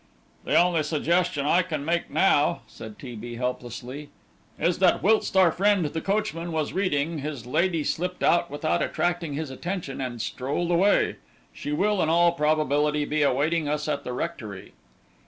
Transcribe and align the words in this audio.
"The 0.45 0.55
only 0.55 0.81
suggestion 0.81 1.45
I 1.45 1.61
can 1.61 1.85
make 1.85 2.09
now," 2.09 2.61
said 2.65 2.97
T. 2.97 3.15
B., 3.15 3.35
helplessly, 3.35 4.09
"is 4.57 4.79
that 4.79 5.03
whilst 5.03 5.37
our 5.37 5.51
friend 5.51 5.85
the 5.85 6.01
coachman 6.01 6.51
was 6.51 6.73
reading, 6.73 7.19
his 7.19 7.45
lady 7.45 7.83
slipped 7.83 8.23
out 8.23 8.49
without 8.49 8.81
attracting 8.81 9.33
his 9.35 9.51
attention 9.51 10.01
and 10.01 10.19
strolled 10.19 10.71
away; 10.71 11.17
she 11.53 11.71
will 11.71 12.01
in 12.01 12.09
all 12.09 12.31
probability 12.31 13.05
be 13.05 13.21
awaiting 13.21 13.69
us 13.69 13.87
at 13.87 14.03
the 14.03 14.11
rectory." 14.11 14.73